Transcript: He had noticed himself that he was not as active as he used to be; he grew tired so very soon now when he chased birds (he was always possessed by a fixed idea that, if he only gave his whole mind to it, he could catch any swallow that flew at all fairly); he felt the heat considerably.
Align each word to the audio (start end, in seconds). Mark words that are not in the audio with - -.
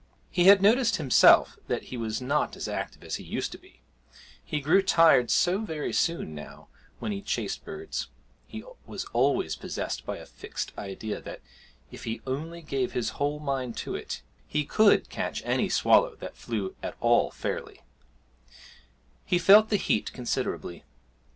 He 0.31 0.45
had 0.45 0.63
noticed 0.63 0.95
himself 0.95 1.59
that 1.67 1.83
he 1.93 1.95
was 1.95 2.23
not 2.23 2.55
as 2.57 2.67
active 2.67 3.03
as 3.03 3.17
he 3.17 3.23
used 3.23 3.51
to 3.51 3.59
be; 3.59 3.81
he 4.43 4.59
grew 4.59 4.81
tired 4.81 5.29
so 5.29 5.59
very 5.59 5.93
soon 5.93 6.33
now 6.33 6.69
when 6.97 7.11
he 7.11 7.21
chased 7.21 7.63
birds 7.63 8.07
(he 8.47 8.63
was 8.87 9.05
always 9.13 9.55
possessed 9.55 10.03
by 10.03 10.17
a 10.17 10.25
fixed 10.25 10.71
idea 10.75 11.21
that, 11.21 11.39
if 11.91 12.05
he 12.05 12.19
only 12.25 12.63
gave 12.63 12.93
his 12.93 13.09
whole 13.21 13.39
mind 13.39 13.77
to 13.77 13.93
it, 13.93 14.23
he 14.47 14.65
could 14.65 15.11
catch 15.11 15.43
any 15.45 15.69
swallow 15.69 16.15
that 16.15 16.35
flew 16.35 16.75
at 16.81 16.95
all 16.99 17.29
fairly); 17.29 17.81
he 19.23 19.37
felt 19.37 19.69
the 19.69 19.77
heat 19.77 20.11
considerably. 20.13 20.83